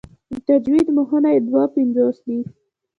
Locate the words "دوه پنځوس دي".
1.47-2.39